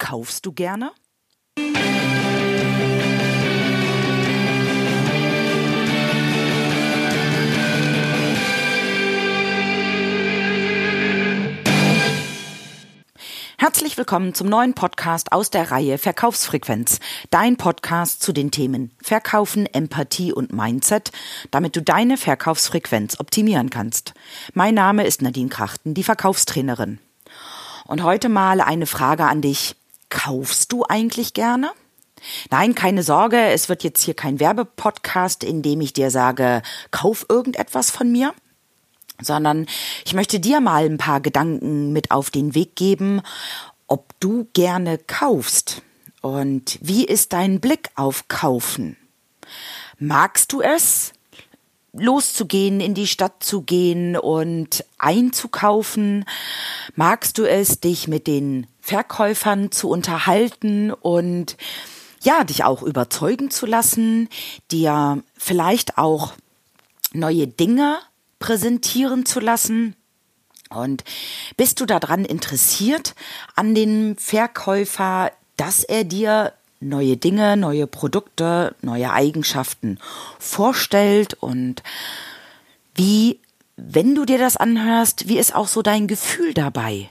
Kaufst 0.00 0.46
du 0.46 0.52
gerne? 0.52 0.92
Herzlich 13.58 13.98
willkommen 13.98 14.32
zum 14.32 14.48
neuen 14.48 14.72
Podcast 14.72 15.32
aus 15.32 15.50
der 15.50 15.70
Reihe 15.70 15.98
Verkaufsfrequenz. 15.98 16.98
Dein 17.28 17.58
Podcast 17.58 18.22
zu 18.22 18.32
den 18.32 18.50
Themen 18.50 18.92
Verkaufen, 19.02 19.66
Empathie 19.66 20.32
und 20.32 20.54
Mindset, 20.54 21.12
damit 21.50 21.76
du 21.76 21.82
deine 21.82 22.16
Verkaufsfrequenz 22.16 23.20
optimieren 23.20 23.68
kannst. 23.68 24.14
Mein 24.54 24.74
Name 24.74 25.06
ist 25.06 25.20
Nadine 25.20 25.50
Krachten, 25.50 25.92
die 25.92 26.04
Verkaufstrainerin. 26.04 27.00
Und 27.86 28.02
heute 28.02 28.30
mal 28.30 28.62
eine 28.62 28.86
Frage 28.86 29.26
an 29.26 29.42
dich. 29.42 29.76
Kaufst 30.10 30.72
du 30.72 30.84
eigentlich 30.88 31.34
gerne? 31.34 31.70
Nein, 32.50 32.74
keine 32.74 33.02
Sorge, 33.02 33.38
es 33.38 33.70
wird 33.70 33.82
jetzt 33.82 34.02
hier 34.02 34.14
kein 34.14 34.40
Werbepodcast, 34.40 35.42
in 35.42 35.62
dem 35.62 35.80
ich 35.80 35.94
dir 35.94 36.10
sage, 36.10 36.62
kauf 36.90 37.24
irgendetwas 37.28 37.90
von 37.90 38.12
mir 38.12 38.34
sondern 39.22 39.66
ich 40.06 40.14
möchte 40.14 40.40
dir 40.40 40.60
mal 40.60 40.86
ein 40.86 40.96
paar 40.96 41.20
Gedanken 41.20 41.92
mit 41.92 42.10
auf 42.10 42.30
den 42.30 42.54
Weg 42.54 42.74
geben, 42.74 43.20
ob 43.86 44.18
du 44.20 44.48
gerne 44.54 44.96
kaufst 44.96 45.82
und 46.20 46.78
wie 46.80 47.04
ist 47.04 47.32
dein 47.32 47.60
Blick 47.60 47.90
auf 47.94 48.28
Kaufen? 48.28 48.96
Magst 49.98 50.52
du 50.52 50.60
es, 50.60 51.12
loszugehen, 51.92 52.80
in 52.80 52.94
die 52.94 53.06
Stadt 53.06 53.42
zu 53.42 53.62
gehen 53.62 54.16
und 54.16 54.84
einzukaufen? 54.98 56.24
Magst 56.94 57.38
du 57.38 57.44
es, 57.44 57.80
dich 57.80 58.06
mit 58.06 58.26
den 58.26 58.66
Verkäufern 58.90 59.70
zu 59.70 59.88
unterhalten 59.88 60.90
und 60.92 61.56
ja, 62.22 62.42
dich 62.42 62.64
auch 62.64 62.82
überzeugen 62.82 63.48
zu 63.48 63.64
lassen, 63.64 64.28
dir 64.72 65.22
vielleicht 65.38 65.96
auch 65.96 66.32
neue 67.12 67.46
Dinge 67.46 68.00
präsentieren 68.40 69.26
zu 69.26 69.38
lassen? 69.38 69.94
Und 70.70 71.04
bist 71.56 71.78
du 71.78 71.86
daran 71.86 72.24
interessiert 72.24 73.14
an 73.54 73.76
den 73.76 74.16
Verkäufer, 74.16 75.30
dass 75.56 75.84
er 75.84 76.02
dir 76.02 76.52
neue 76.80 77.16
Dinge, 77.16 77.56
neue 77.56 77.86
Produkte, 77.86 78.74
neue 78.82 79.12
Eigenschaften 79.12 80.00
vorstellt 80.40 81.34
und 81.34 81.84
wie, 82.96 83.38
wenn 83.86 84.14
du 84.14 84.24
dir 84.24 84.38
das 84.38 84.56
anhörst, 84.56 85.28
wie 85.28 85.38
ist 85.38 85.54
auch 85.54 85.68
so 85.68 85.82
dein 85.82 86.06
Gefühl 86.06 86.54
dabei? 86.54 87.10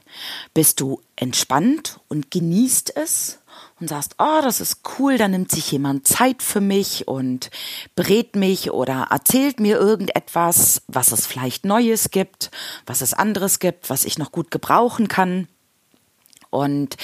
Bist 0.53 0.79
du 0.79 1.01
entspannt 1.15 1.99
und 2.07 2.31
genießt 2.31 2.95
es? 2.95 3.39
und 3.79 3.87
sagst, 3.87 4.15
oh, 4.19 4.39
das 4.41 4.59
ist 4.59 4.81
cool, 4.97 5.17
da 5.17 5.27
nimmt 5.27 5.51
sich 5.51 5.71
jemand 5.71 6.07
Zeit 6.07 6.43
für 6.43 6.59
mich 6.59 7.07
und 7.07 7.49
berät 7.95 8.35
mich 8.35 8.71
oder 8.71 9.07
erzählt 9.09 9.59
mir 9.59 9.77
irgendetwas, 9.77 10.81
was 10.87 11.11
es 11.11 11.25
vielleicht 11.25 11.65
Neues 11.65 12.11
gibt, 12.11 12.51
was 12.85 13.01
es 13.01 13.13
anderes 13.13 13.59
gibt, 13.59 13.89
was 13.89 14.05
ich 14.05 14.17
noch 14.17 14.31
gut 14.31 14.51
gebrauchen 14.51 15.07
kann. 15.07 15.47
Und 16.49 16.97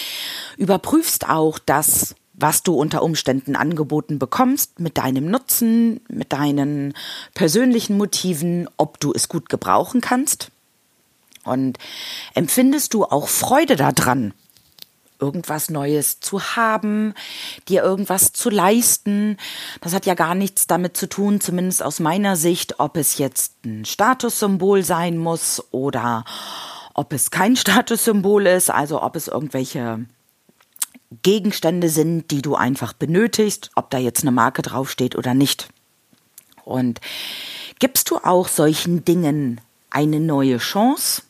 überprüfst 0.58 1.30
auch 1.30 1.60
das, 1.60 2.16
was 2.38 2.64
du 2.64 2.76
unter 2.76 3.02
Umständen 3.02 3.56
angeboten 3.56 4.20
bekommst, 4.20 4.80
mit 4.80 4.98
deinem 4.98 5.30
Nutzen, 5.30 6.02
mit 6.10 6.34
deinen 6.34 6.94
persönlichen 7.34 7.98
Motiven, 7.98 8.68
ob 8.78 9.00
du 9.00 9.14
es 9.14 9.30
gut 9.30 9.50
gebrauchen 9.50 10.02
kannst. 10.02 10.52
Und 11.44 11.78
empfindest 12.34 12.94
du 12.94 13.06
auch 13.06 13.28
Freude 13.28 13.76
daran, 13.76 14.34
irgendwas 15.20 15.70
Neues 15.70 16.20
zu 16.20 16.42
haben, 16.42 17.14
dir 17.70 17.84
irgendwas 17.84 18.34
zu 18.34 18.50
leisten. 18.50 19.38
Das 19.82 19.94
hat 19.94 20.06
ja 20.06 20.14
gar 20.14 20.36
nichts 20.36 20.68
damit 20.68 20.98
zu 20.98 21.08
tun, 21.08 21.40
zumindest 21.40 21.84
aus 21.84 22.00
meiner 22.00 22.36
Sicht, 22.36 22.80
ob 22.80 22.98
es 22.98 23.18
jetzt 23.18 23.66
ein 23.66 23.86
Statussymbol 23.86 24.84
sein 24.84 25.18
muss 25.18 25.64
oder 25.72 26.26
ob 26.94 27.14
es 27.14 27.32
kein 27.32 27.56
Statussymbol 27.56 28.48
ist, 28.48 28.70
also 28.70 29.02
ob 29.02 29.16
es 29.16 29.28
irgendwelche 29.28 30.06
Gegenstände 31.24 31.90
sind, 31.90 32.32
die 32.32 32.42
du 32.42 32.56
einfach 32.56 32.94
benötigst, 32.94 33.72
ob 33.76 33.90
da 33.90 33.98
jetzt 33.98 34.24
eine 34.24 34.32
Marke 34.32 34.62
draufsteht 34.62 35.16
oder 35.16 35.34
nicht. 35.34 35.70
Und 36.64 37.00
gibst 37.80 38.10
du 38.10 38.18
auch 38.18 38.48
solchen 38.48 39.06
Dingen 39.06 39.62
eine 39.90 40.20
neue 40.20 40.58
Chance 40.58 41.24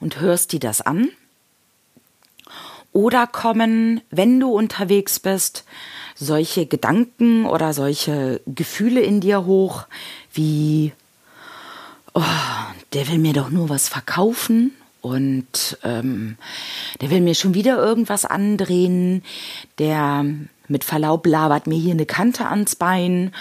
und 0.00 0.20
hörst 0.20 0.52
dir 0.52 0.60
das 0.60 0.80
an? 0.80 1.10
Oder 2.92 3.26
kommen, 3.26 4.00
wenn 4.10 4.40
du 4.40 4.52
unterwegs 4.52 5.20
bist, 5.20 5.64
solche 6.14 6.66
Gedanken 6.66 7.46
oder 7.46 7.72
solche 7.72 8.40
Gefühle 8.46 9.00
in 9.00 9.20
dir 9.20 9.44
hoch, 9.44 9.86
wie, 10.32 10.92
oh, 12.14 12.22
der 12.92 13.08
will 13.08 13.18
mir 13.18 13.32
doch 13.32 13.50
nur 13.50 13.68
was 13.68 13.88
verkaufen 13.88 14.72
und 15.00 15.78
ähm, 15.82 16.36
der 17.00 17.10
will 17.10 17.20
mir 17.20 17.34
schon 17.34 17.54
wieder 17.54 17.76
irgendwas 17.78 18.24
andrehen, 18.24 19.22
der 19.78 20.24
mit 20.68 20.84
Verlaub 20.84 21.26
labert 21.26 21.66
mir 21.66 21.78
hier 21.78 21.92
eine 21.92 22.06
Kante 22.06 22.46
ans 22.46 22.76
Bein. 22.76 23.32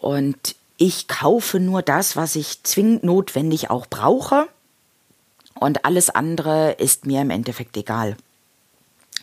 Und 0.00 0.56
ich 0.76 1.08
kaufe 1.08 1.60
nur 1.60 1.82
das, 1.82 2.16
was 2.16 2.36
ich 2.36 2.62
zwingend 2.62 3.04
notwendig 3.04 3.70
auch 3.70 3.86
brauche. 3.86 4.48
Und 5.54 5.84
alles 5.84 6.10
andere 6.10 6.72
ist 6.72 7.06
mir 7.06 7.22
im 7.22 7.30
Endeffekt 7.30 7.76
egal. 7.76 8.16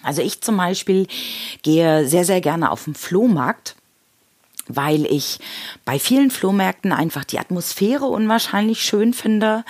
Also 0.03 0.21
ich 0.21 0.41
zum 0.41 0.57
Beispiel 0.57 1.07
gehe 1.61 2.07
sehr, 2.07 2.25
sehr 2.25 2.41
gerne 2.41 2.71
auf 2.71 2.83
den 2.83 2.95
Flohmarkt, 2.95 3.75
weil 4.67 5.05
ich 5.05 5.39
bei 5.83 5.99
vielen 5.99 6.31
Flohmärkten 6.31 6.91
einfach 6.91 7.23
die 7.23 7.39
Atmosphäre 7.39 8.05
unwahrscheinlich 8.05 8.83
schön 8.83 9.13
finde, 9.13 9.63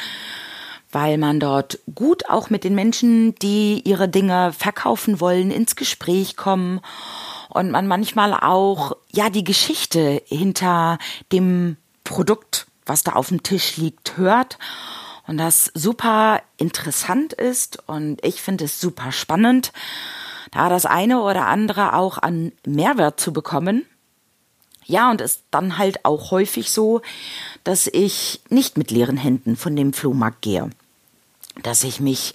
weil 0.95 1.17
man 1.17 1.41
dort 1.41 1.79
gut 1.93 2.29
auch 2.29 2.49
mit 2.49 2.63
den 2.63 2.73
Menschen, 2.73 3.35
die 3.35 3.81
ihre 3.83 4.07
Dinge 4.07 4.53
verkaufen 4.53 5.19
wollen, 5.19 5.51
ins 5.51 5.75
Gespräch 5.75 6.37
kommen 6.37 6.79
und 7.49 7.69
man 7.69 7.85
manchmal 7.85 8.33
auch, 8.33 8.95
ja, 9.11 9.29
die 9.29 9.43
Geschichte 9.43 10.21
hinter 10.25 10.97
dem 11.33 11.75
Produkt, 12.05 12.67
was 12.85 13.03
da 13.03 13.11
auf 13.11 13.27
dem 13.27 13.43
Tisch 13.43 13.75
liegt, 13.75 14.15
hört 14.15 14.57
und 15.27 15.35
das 15.35 15.69
super 15.73 16.41
interessant 16.55 17.33
ist 17.33 17.77
und 17.89 18.23
ich 18.23 18.41
finde 18.41 18.63
es 18.63 18.79
super 18.79 19.11
spannend 19.11 19.73
da 20.51 20.69
das 20.69 20.85
eine 20.85 21.19
oder 21.19 21.47
andere 21.47 21.91
auch 21.91 22.19
an 22.19 22.53
Mehrwert 22.65 23.19
zu 23.19 23.33
bekommen. 23.33 23.85
Ja, 24.85 25.11
und 25.11 25.19
es 25.19 25.41
dann 25.51 25.77
halt 25.77 26.05
auch 26.05 26.31
häufig 26.31 26.71
so, 26.71 27.01
dass 27.65 27.87
ich 27.87 28.39
nicht 28.47 28.77
mit 28.77 28.91
leeren 28.91 29.17
Händen 29.17 29.57
von 29.57 29.75
dem 29.75 29.91
Flohmarkt 29.91 30.41
gehe. 30.41 30.69
Dass 31.63 31.83
ich 31.83 31.99
mich 31.99 32.33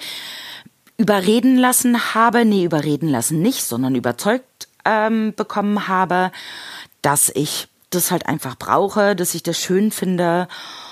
überreden 0.97 1.57
lassen 1.57 2.15
habe, 2.15 2.45
nee, 2.45 2.65
überreden 2.65 3.09
lassen 3.09 3.41
nicht, 3.41 3.65
sondern 3.65 3.95
überzeugt 3.95 4.69
ähm, 4.85 5.35
bekommen 5.35 5.89
habe, 5.89 6.31
dass 7.03 7.31
ich 7.31 7.69
das 7.91 8.11
halt 8.11 8.27
einfach 8.27 8.57
brauche, 8.57 9.17
dass 9.17 9.35
ich 9.35 9.43
das 9.43 9.59
schön 9.59 9.91
finde 9.91 10.49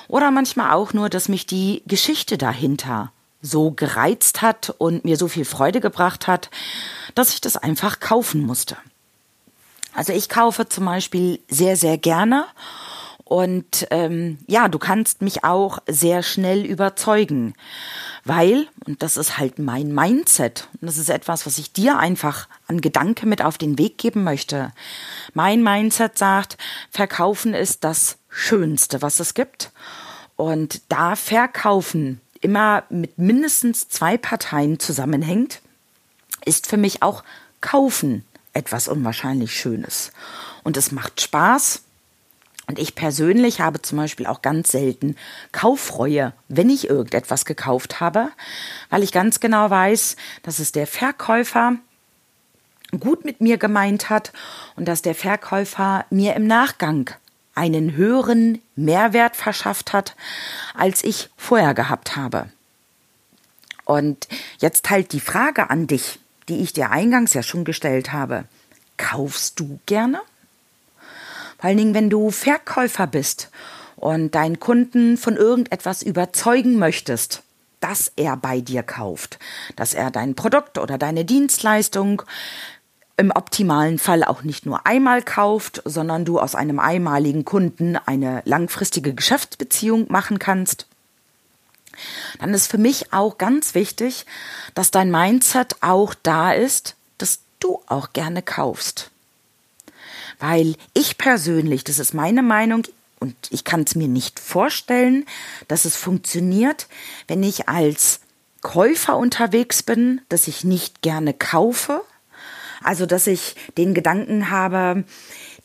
oder 0.08 0.30
manchmal 0.30 0.72
auch 0.72 0.92
nur, 0.92 1.08
dass 1.08 1.28
mich 1.28 1.46
die 1.46 1.82
Geschichte 1.86 2.38
dahinter 2.38 3.12
so 3.40 3.70
gereizt 3.70 4.42
hat 4.42 4.74
und 4.78 5.04
mir 5.04 5.16
so 5.16 5.28
viel 5.28 5.44
Freude 5.44 5.80
gebracht 5.80 6.26
hat, 6.26 6.50
dass 7.14 7.34
ich 7.34 7.40
das 7.40 7.56
einfach 7.56 8.00
kaufen 8.00 8.42
musste. 8.42 8.76
Also 9.94 10.12
ich 10.12 10.28
kaufe 10.28 10.68
zum 10.68 10.86
Beispiel 10.86 11.40
sehr, 11.48 11.76
sehr 11.76 11.98
gerne 11.98 12.46
und 13.24 13.86
ähm, 13.90 14.38
ja, 14.46 14.68
du 14.68 14.78
kannst 14.78 15.22
mich 15.22 15.44
auch 15.44 15.78
sehr 15.86 16.22
schnell 16.22 16.64
überzeugen, 16.64 17.54
weil, 18.28 18.68
und 18.86 19.02
das 19.02 19.16
ist 19.16 19.38
halt 19.38 19.58
mein 19.58 19.94
Mindset, 19.94 20.68
und 20.80 20.86
das 20.86 20.98
ist 20.98 21.08
etwas, 21.08 21.46
was 21.46 21.58
ich 21.58 21.72
dir 21.72 21.98
einfach 21.98 22.46
an 22.66 22.80
Gedanke 22.80 23.26
mit 23.26 23.42
auf 23.42 23.58
den 23.58 23.78
Weg 23.78 23.98
geben 23.98 24.22
möchte. 24.22 24.72
Mein 25.34 25.62
Mindset 25.62 26.18
sagt, 26.18 26.58
verkaufen 26.90 27.54
ist 27.54 27.84
das 27.84 28.18
Schönste, 28.28 29.02
was 29.02 29.18
es 29.20 29.34
gibt. 29.34 29.72
Und 30.36 30.82
da 30.88 31.16
verkaufen 31.16 32.20
immer 32.40 32.84
mit 32.90 33.18
mindestens 33.18 33.88
zwei 33.88 34.16
Parteien 34.16 34.78
zusammenhängt, 34.78 35.60
ist 36.44 36.68
für 36.68 36.76
mich 36.76 37.02
auch 37.02 37.24
Kaufen 37.60 38.24
etwas 38.52 38.88
unwahrscheinlich 38.88 39.52
Schönes. 39.52 40.12
Und 40.62 40.76
es 40.76 40.92
macht 40.92 41.20
Spaß. 41.20 41.82
Und 42.68 42.78
ich 42.78 42.94
persönlich 42.94 43.62
habe 43.62 43.80
zum 43.80 43.96
Beispiel 43.96 44.26
auch 44.26 44.42
ganz 44.42 44.70
selten 44.70 45.16
Kaufreue, 45.52 46.34
wenn 46.48 46.68
ich 46.68 46.88
irgendetwas 46.88 47.46
gekauft 47.46 47.98
habe, 47.98 48.28
weil 48.90 49.02
ich 49.02 49.10
ganz 49.10 49.40
genau 49.40 49.70
weiß, 49.70 50.16
dass 50.42 50.58
es 50.58 50.70
der 50.70 50.86
Verkäufer 50.86 51.76
gut 53.00 53.24
mit 53.24 53.40
mir 53.40 53.56
gemeint 53.56 54.10
hat 54.10 54.32
und 54.76 54.86
dass 54.86 55.00
der 55.00 55.14
Verkäufer 55.14 56.04
mir 56.10 56.36
im 56.36 56.46
Nachgang 56.46 57.10
einen 57.54 57.96
höheren 57.96 58.60
Mehrwert 58.76 59.34
verschafft 59.34 59.94
hat, 59.94 60.14
als 60.74 61.02
ich 61.02 61.30
vorher 61.38 61.72
gehabt 61.72 62.16
habe. 62.16 62.50
Und 63.84 64.28
jetzt 64.58 64.90
halt 64.90 65.12
die 65.12 65.20
Frage 65.20 65.70
an 65.70 65.86
dich, 65.86 66.20
die 66.50 66.58
ich 66.58 66.74
dir 66.74 66.90
eingangs 66.90 67.32
ja 67.32 67.42
schon 67.42 67.64
gestellt 67.64 68.12
habe. 68.12 68.44
Kaufst 68.98 69.58
du 69.58 69.80
gerne? 69.86 70.20
Vor 71.58 71.68
allen 71.68 71.78
Dingen, 71.78 71.94
wenn 71.94 72.08
du 72.08 72.30
Verkäufer 72.30 73.08
bist 73.08 73.50
und 73.96 74.34
deinen 74.34 74.60
Kunden 74.60 75.16
von 75.16 75.36
irgendetwas 75.36 76.02
überzeugen 76.02 76.78
möchtest, 76.78 77.42
dass 77.80 78.12
er 78.14 78.36
bei 78.36 78.60
dir 78.60 78.82
kauft, 78.84 79.38
dass 79.76 79.92
er 79.92 80.10
dein 80.10 80.34
Produkt 80.34 80.78
oder 80.78 80.98
deine 80.98 81.24
Dienstleistung 81.24 82.22
im 83.16 83.32
optimalen 83.32 83.98
Fall 83.98 84.22
auch 84.22 84.42
nicht 84.42 84.66
nur 84.66 84.86
einmal 84.86 85.22
kauft, 85.22 85.82
sondern 85.84 86.24
du 86.24 86.38
aus 86.38 86.54
einem 86.54 86.78
einmaligen 86.78 87.44
Kunden 87.44 87.96
eine 87.96 88.42
langfristige 88.44 89.12
Geschäftsbeziehung 89.12 90.06
machen 90.08 90.38
kannst, 90.38 90.86
dann 92.38 92.54
ist 92.54 92.68
für 92.68 92.78
mich 92.78 93.12
auch 93.12 93.38
ganz 93.38 93.74
wichtig, 93.74 94.26
dass 94.74 94.92
dein 94.92 95.10
Mindset 95.10 95.76
auch 95.80 96.14
da 96.14 96.52
ist, 96.52 96.94
dass 97.18 97.40
du 97.58 97.82
auch 97.88 98.12
gerne 98.12 98.42
kaufst. 98.42 99.10
Weil 100.38 100.74
ich 100.94 101.18
persönlich, 101.18 101.84
das 101.84 101.98
ist 101.98 102.14
meine 102.14 102.42
Meinung, 102.42 102.84
und 103.20 103.34
ich 103.50 103.64
kann 103.64 103.82
es 103.82 103.96
mir 103.96 104.06
nicht 104.06 104.38
vorstellen, 104.38 105.26
dass 105.66 105.84
es 105.84 105.96
funktioniert, 105.96 106.86
wenn 107.26 107.42
ich 107.42 107.68
als 107.68 108.20
Käufer 108.60 109.16
unterwegs 109.16 109.82
bin, 109.82 110.20
dass 110.28 110.46
ich 110.46 110.62
nicht 110.62 111.02
gerne 111.02 111.34
kaufe, 111.34 112.02
also, 112.82 113.06
dass 113.06 113.26
ich 113.26 113.56
den 113.76 113.94
Gedanken 113.94 114.50
habe, 114.50 115.04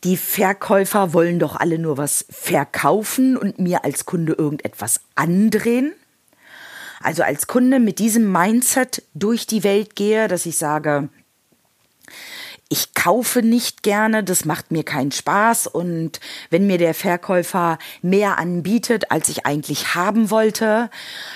die 0.04 0.18
Verkäufer 0.18 1.14
wollen 1.14 1.40
doch 1.40 1.56
alle 1.56 1.80
nur 1.80 1.98
was 1.98 2.26
verkaufen 2.30 3.38
und 3.38 3.60
mir 3.60 3.86
als 3.86 4.06
Kunde 4.06 4.34
irgendetwas 4.34 5.02
andrehen. 5.16 5.94
Also 7.00 7.24
als 7.24 7.48
Kunde 7.48 7.80
mit 7.80 8.00
diesem 8.00 8.32
Mindset 8.32 9.04
durch 9.14 9.46
die 9.46 9.64
Welt 9.64 9.96
gehe, 9.96 10.28
dass 10.28 10.46
ich 10.46 10.58
sage, 10.58 11.10
ich 12.70 12.94
kaufe 12.94 13.42
nicht 13.42 13.84
gerne, 13.84 14.24
das 14.24 14.46
macht 14.46 14.72
mir 14.72 14.84
keinen 14.84 15.12
Spaß 15.12 15.68
und 15.68 16.20
wenn 16.50 16.66
mir 16.66 16.78
der 16.78 16.94
Verkäufer 16.94 17.78
mehr 18.02 18.40
anbietet, 18.40 19.12
als 19.12 19.30
ich 19.30 19.46
eigentlich 19.46 19.94
haben 19.96 20.32
wollte, 20.32 20.90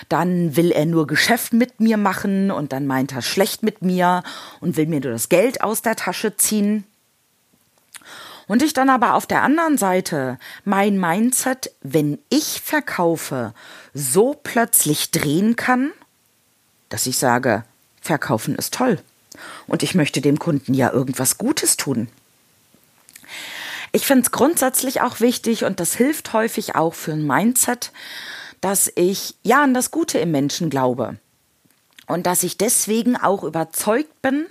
dann 0.09 0.56
will 0.56 0.71
er 0.71 0.85
nur 0.85 1.06
Geschäft 1.06 1.53
mit 1.53 1.79
mir 1.79 1.97
machen 1.97 2.50
und 2.50 2.74
dann 2.74 2.88
meint 2.88 3.12
er 3.12 3.21
schlecht 3.21 3.62
mit 3.62 3.81
mir 3.81 4.24
und 4.62 4.77
will 4.77 4.88
mir 4.88 5.00
nur 5.00 5.12
das 5.12 5.29
Geld 5.29 5.62
aus 5.62 5.81
der 5.81 5.95
Tasche 5.95 6.35
ziehen. 6.38 6.85
Und 8.47 8.63
ich 8.63 8.73
dann 8.73 8.89
aber 8.89 9.13
auf 9.13 9.27
der 9.27 9.44
anderen 9.44 9.77
Seite 9.77 10.39
mein 10.63 10.97
Mindset, 10.97 11.71
wenn 11.81 12.18
ich 12.30 12.62
verkaufe, 12.62 13.53
so 13.94 14.39
plötzlich 14.41 15.12
drehen 15.12 15.57
kann, 15.57 15.91
dass 16.89 17.06
ich 17.06 17.18
sage, 17.18 17.63
verkaufen 18.01 18.56
ist 18.56 18.73
toll. 18.73 19.00
Und 19.68 19.84
ich 19.84 19.95
möchte 19.95 20.22
dem 20.22 20.39
Kunden 20.39 20.74
ja 20.74 20.92
irgendwas 20.92 21.38
Gutes 21.38 21.78
tun. 21.78 22.10
Ich 23.92 24.06
finde 24.06 24.24
es 24.24 24.31
grundsätzlich 24.31 25.01
auch 25.01 25.19
wichtig 25.19 25.63
und 25.63 25.80
das 25.80 25.95
hilft 25.95 26.34
häufig 26.34 26.75
auch 26.75 26.94
für 26.94 27.13
ein 27.13 27.25
Mindset, 27.25 27.92
dass 28.62 28.92
ich 28.95 29.36
ja 29.44 29.63
an 29.63 29.74
das 29.74 29.92
Gute 29.92 30.19
im 30.19 30.31
Menschen 30.31 30.69
glaube. 30.69 31.18
Und 32.06 32.25
dass 32.25 32.44
ich 32.44 32.57
deswegen 32.57 33.18
auch 33.18 33.44
überzeugt 33.44 34.22
bin, 34.22 34.48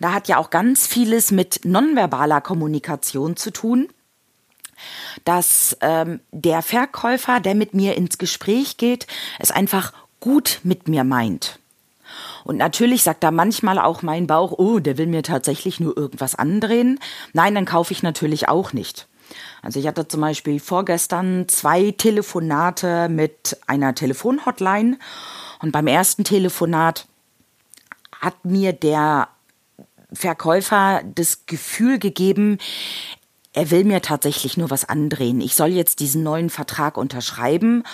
da 0.00 0.12
hat 0.12 0.28
ja 0.28 0.38
auch 0.38 0.50
ganz 0.50 0.86
vieles 0.86 1.30
mit 1.30 1.60
nonverbaler 1.64 2.40
Kommunikation 2.40 3.36
zu 3.36 3.50
tun, 3.50 3.88
dass 5.24 5.76
ähm, 5.80 6.20
der 6.32 6.62
Verkäufer, 6.62 7.40
der 7.40 7.54
mit 7.54 7.74
mir 7.74 7.96
ins 7.96 8.18
Gespräch 8.18 8.76
geht, 8.76 9.06
es 9.38 9.50
einfach 9.50 9.92
gut 10.20 10.60
mit 10.64 10.88
mir 10.88 11.04
meint. 11.04 11.58
Und 12.44 12.56
natürlich 12.56 13.02
sagt 13.02 13.22
da 13.22 13.30
manchmal 13.30 13.78
auch 13.78 14.02
mein 14.02 14.26
Bauch, 14.26 14.52
oh, 14.56 14.78
der 14.78 14.98
will 14.98 15.06
mir 15.06 15.22
tatsächlich 15.22 15.80
nur 15.80 15.96
irgendwas 15.96 16.34
andrehen. 16.34 16.98
Nein, 17.32 17.54
dann 17.54 17.64
kaufe 17.64 17.92
ich 17.92 18.02
natürlich 18.02 18.48
auch 18.48 18.72
nicht. 18.72 19.06
Also 19.62 19.80
ich 19.80 19.86
hatte 19.86 20.06
zum 20.06 20.20
Beispiel 20.20 20.60
vorgestern 20.60 21.48
zwei 21.48 21.90
Telefonate 21.90 23.08
mit 23.08 23.58
einer 23.66 23.94
Telefonhotline 23.94 24.98
und 25.60 25.72
beim 25.72 25.86
ersten 25.86 26.24
Telefonat 26.24 27.06
hat 28.20 28.44
mir 28.44 28.72
der 28.72 29.28
Verkäufer 30.12 31.02
das 31.14 31.46
Gefühl 31.46 31.98
gegeben, 31.98 32.58
er 33.52 33.70
will 33.70 33.84
mir 33.84 34.02
tatsächlich 34.02 34.56
nur 34.56 34.70
was 34.70 34.88
andrehen. 34.88 35.40
Ich 35.40 35.56
soll 35.56 35.68
jetzt 35.68 36.00
diesen 36.00 36.22
neuen 36.22 36.50
Vertrag 36.50 36.96
unterschreiben 36.96 37.84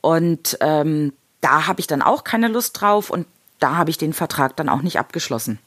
und 0.00 0.56
ähm, 0.60 1.12
da 1.40 1.66
habe 1.66 1.80
ich 1.80 1.86
dann 1.86 2.02
auch 2.02 2.24
keine 2.24 2.48
Lust 2.48 2.80
drauf 2.80 3.10
und 3.10 3.26
da 3.62 3.76
habe 3.76 3.90
ich 3.90 3.98
den 3.98 4.12
Vertrag 4.12 4.56
dann 4.56 4.68
auch 4.68 4.82
nicht 4.82 4.98
abgeschlossen. 4.98 5.58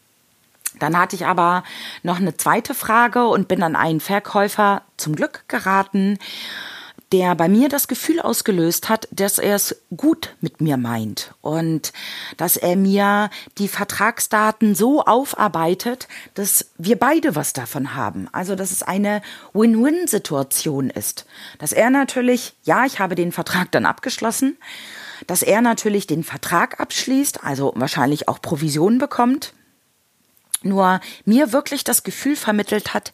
Dann 0.80 0.98
hatte 0.98 1.16
ich 1.16 1.26
aber 1.26 1.64
noch 2.04 2.18
eine 2.20 2.36
zweite 2.36 2.74
Frage 2.74 3.28
und 3.28 3.48
bin 3.48 3.64
an 3.64 3.76
einen 3.76 4.02
Verkäufer 4.02 4.82
zum 4.98 5.16
Glück 5.16 5.46
geraten, 5.48 6.20
der 7.12 7.36
bei 7.36 7.48
mir 7.48 7.70
das 7.70 7.88
Gefühl 7.88 8.20
ausgelöst 8.20 8.90
hat, 8.90 9.08
dass 9.12 9.38
er 9.38 9.56
es 9.56 9.84
gut 9.96 10.36
mit 10.42 10.60
mir 10.60 10.76
meint 10.76 11.34
und 11.42 11.94
dass 12.36 12.58
er 12.58 12.76
mir 12.76 13.30
die 13.58 13.68
Vertragsdaten 13.68 14.76
so 14.76 15.04
aufarbeitet, 15.04 16.08
dass 16.34 16.72
wir 16.78 16.98
beide 16.98 17.36
was 17.36 17.54
davon 17.54 17.96
haben. 17.96 18.28
Also, 18.32 18.56
dass 18.56 18.72
es 18.72 18.84
eine 18.84 19.22
Win-Win-Situation 19.54 20.90
ist. 20.90 21.26
Dass 21.60 21.72
er 21.72 21.90
natürlich, 21.90 22.54
ja, 22.64 22.86
ich 22.86 23.00
habe 23.00 23.16
den 23.16 23.32
Vertrag 23.32 23.72
dann 23.72 23.86
abgeschlossen, 23.86 24.58
dass 25.28 25.42
er 25.42 25.62
natürlich 25.62 26.08
den 26.08 26.24
Vertrag 26.24 26.80
abschließt, 26.80 27.44
also 27.44 27.74
wahrscheinlich 27.76 28.28
auch 28.28 28.42
Provision 28.42 28.98
bekommt, 28.98 29.54
nur 30.64 31.00
mir 31.26 31.52
wirklich 31.52 31.84
das 31.84 32.04
Gefühl 32.04 32.36
vermittelt 32.36 32.94
hat, 32.94 33.12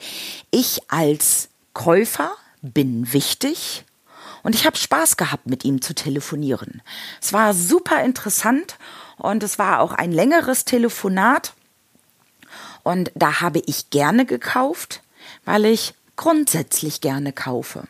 ich 0.51 0.81
als 0.89 1.49
Käufer 1.73 2.31
bin 2.61 3.13
wichtig 3.13 3.85
und 4.43 4.55
ich 4.55 4.65
habe 4.65 4.77
Spaß 4.77 5.17
gehabt, 5.17 5.47
mit 5.47 5.63
ihm 5.65 5.81
zu 5.81 5.93
telefonieren. 5.93 6.81
Es 7.21 7.33
war 7.33 7.53
super 7.53 8.03
interessant 8.03 8.77
und 9.17 9.43
es 9.43 9.59
war 9.59 9.81
auch 9.81 9.91
ein 9.93 10.11
längeres 10.11 10.65
Telefonat 10.65 11.53
und 12.83 13.11
da 13.15 13.41
habe 13.41 13.61
ich 13.65 13.89
gerne 13.89 14.25
gekauft, 14.25 15.01
weil 15.45 15.65
ich 15.65 15.93
grundsätzlich 16.15 17.01
gerne 17.01 17.33
kaufe. 17.33 17.87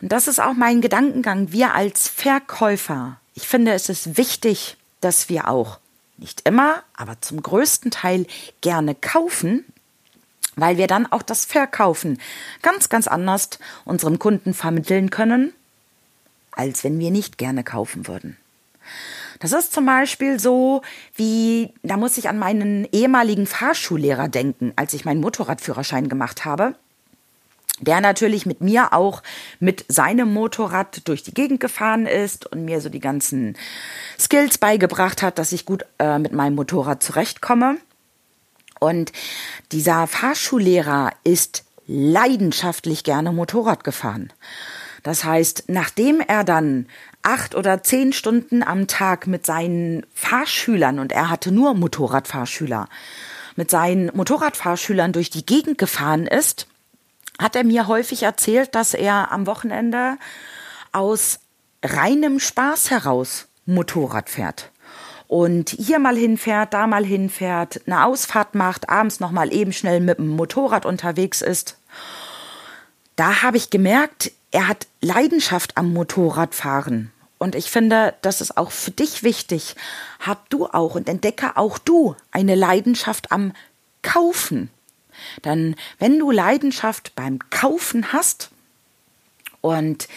Und 0.00 0.12
das 0.12 0.28
ist 0.28 0.40
auch 0.40 0.54
mein 0.54 0.80
Gedankengang. 0.80 1.52
Wir 1.52 1.74
als 1.74 2.08
Verkäufer, 2.08 3.20
ich 3.34 3.46
finde, 3.46 3.72
es 3.72 3.88
ist 3.88 4.16
wichtig, 4.16 4.76
dass 5.00 5.28
wir 5.28 5.48
auch 5.48 5.78
nicht 6.16 6.46
immer, 6.46 6.82
aber 6.94 7.20
zum 7.20 7.42
größten 7.42 7.90
Teil 7.90 8.26
gerne 8.60 8.94
kaufen, 8.94 9.64
weil 10.56 10.76
wir 10.76 10.86
dann 10.86 11.10
auch 11.10 11.22
das 11.22 11.44
Verkaufen 11.44 12.20
ganz, 12.62 12.88
ganz 12.88 13.08
anders 13.08 13.50
unserem 13.84 14.18
Kunden 14.18 14.52
vermitteln 14.52 15.10
können, 15.10 15.52
als 16.52 16.84
wenn 16.84 16.98
wir 16.98 17.10
nicht 17.10 17.38
gerne 17.38 17.64
kaufen 17.64 18.06
würden. 18.06 18.36
Das 19.38 19.52
ist 19.52 19.72
zum 19.72 19.86
Beispiel 19.86 20.38
so, 20.38 20.82
wie, 21.14 21.72
da 21.82 21.96
muss 21.96 22.18
ich 22.18 22.28
an 22.28 22.38
meinen 22.38 22.86
ehemaligen 22.92 23.46
Fahrschullehrer 23.46 24.28
denken, 24.28 24.72
als 24.76 24.92
ich 24.92 25.06
meinen 25.06 25.20
Motorradführerschein 25.20 26.08
gemacht 26.08 26.44
habe 26.44 26.74
der 27.80 28.00
natürlich 28.00 28.46
mit 28.46 28.60
mir 28.60 28.92
auch 28.92 29.22
mit 29.58 29.84
seinem 29.88 30.32
Motorrad 30.32 31.06
durch 31.08 31.22
die 31.22 31.34
Gegend 31.34 31.60
gefahren 31.60 32.06
ist 32.06 32.46
und 32.46 32.64
mir 32.64 32.80
so 32.80 32.88
die 32.88 33.00
ganzen 33.00 33.56
Skills 34.18 34.58
beigebracht 34.58 35.22
hat, 35.22 35.38
dass 35.38 35.52
ich 35.52 35.64
gut 35.64 35.84
äh, 35.98 36.18
mit 36.18 36.32
meinem 36.32 36.54
Motorrad 36.54 37.02
zurechtkomme. 37.02 37.76
Und 38.78 39.12
dieser 39.72 40.06
Fahrschullehrer 40.06 41.10
ist 41.24 41.64
leidenschaftlich 41.86 43.04
gerne 43.04 43.32
Motorrad 43.32 43.84
gefahren. 43.84 44.32
Das 45.02 45.24
heißt, 45.24 45.64
nachdem 45.68 46.20
er 46.20 46.44
dann 46.44 46.86
acht 47.22 47.54
oder 47.54 47.82
zehn 47.82 48.12
Stunden 48.12 48.62
am 48.62 48.86
Tag 48.86 49.26
mit 49.26 49.44
seinen 49.46 50.06
Fahrschülern, 50.14 50.98
und 50.98 51.12
er 51.12 51.30
hatte 51.30 51.52
nur 51.52 51.74
Motorradfahrschüler, 51.74 52.88
mit 53.56 53.70
seinen 53.70 54.10
Motorradfahrschülern 54.14 55.12
durch 55.12 55.30
die 55.30 55.44
Gegend 55.44 55.78
gefahren 55.78 56.26
ist, 56.26 56.66
hat 57.40 57.56
er 57.56 57.64
mir 57.64 57.86
häufig 57.88 58.22
erzählt, 58.22 58.74
dass 58.74 58.94
er 58.94 59.32
am 59.32 59.46
Wochenende 59.46 60.18
aus 60.92 61.40
reinem 61.82 62.38
Spaß 62.38 62.90
heraus 62.90 63.48
Motorrad 63.66 64.28
fährt. 64.28 64.70
Und 65.26 65.70
hier 65.70 66.00
mal 66.00 66.16
hinfährt, 66.16 66.74
da 66.74 66.86
mal 66.86 67.04
hinfährt, 67.04 67.82
eine 67.86 68.04
Ausfahrt 68.04 68.54
macht, 68.54 68.88
abends 68.88 69.20
noch 69.20 69.30
mal 69.30 69.52
eben 69.52 69.72
schnell 69.72 70.00
mit 70.00 70.18
dem 70.18 70.28
Motorrad 70.28 70.84
unterwegs 70.84 71.40
ist. 71.40 71.78
Da 73.14 73.42
habe 73.42 73.56
ich 73.56 73.70
gemerkt, 73.70 74.32
er 74.50 74.66
hat 74.66 74.88
Leidenschaft 75.00 75.76
am 75.76 75.92
Motorradfahren. 75.92 77.12
Und 77.38 77.54
ich 77.54 77.70
finde, 77.70 78.14
das 78.22 78.40
ist 78.40 78.56
auch 78.56 78.70
für 78.70 78.90
dich 78.90 79.22
wichtig. 79.22 79.76
Hab 80.18 80.50
du 80.50 80.66
auch 80.66 80.96
und 80.96 81.08
entdecke 81.08 81.56
auch 81.56 81.78
du 81.78 82.16
eine 82.32 82.54
Leidenschaft 82.54 83.30
am 83.32 83.52
Kaufen. 84.02 84.68
Dann, 85.42 85.76
wenn 85.98 86.18
du 86.18 86.30
Leidenschaft 86.30 87.14
beim 87.14 87.38
Kaufen 87.50 88.12
hast 88.12 88.50
und 89.60 90.08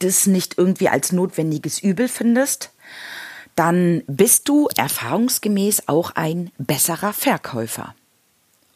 das 0.00 0.26
nicht 0.26 0.58
irgendwie 0.58 0.88
als 0.88 1.12
notwendiges 1.12 1.78
Übel 1.82 2.08
findest, 2.08 2.70
dann 3.56 4.02
bist 4.06 4.48
du 4.48 4.68
erfahrungsgemäß 4.76 5.88
auch 5.88 6.12
ein 6.12 6.50
besserer 6.58 7.12
Verkäufer. 7.12 7.94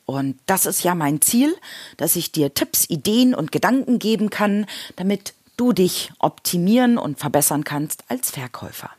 Und 0.06 0.38
das 0.46 0.64
ist 0.64 0.84
ja 0.84 0.94
mein 0.94 1.20
Ziel, 1.20 1.54
dass 1.98 2.16
ich 2.16 2.32
dir 2.32 2.54
Tipps, 2.54 2.88
Ideen 2.88 3.34
und 3.34 3.52
Gedanken 3.52 3.98
geben 3.98 4.30
kann, 4.30 4.66
damit 4.96 5.34
du 5.58 5.72
dich 5.72 6.12
optimieren 6.18 6.96
und 6.96 7.18
verbessern 7.18 7.64
kannst 7.64 8.04
als 8.08 8.30
Verkäufer. 8.30 8.90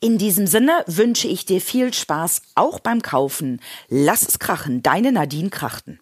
In 0.00 0.18
diesem 0.18 0.46
Sinne 0.46 0.84
wünsche 0.86 1.28
ich 1.28 1.44
dir 1.44 1.60
viel 1.60 1.92
Spaß 1.92 2.42
auch 2.54 2.80
beim 2.80 3.02
Kaufen. 3.02 3.60
Lass 3.88 4.26
es 4.26 4.38
krachen, 4.38 4.82
deine 4.82 5.12
Nadine 5.12 5.50
Krachten. 5.50 6.00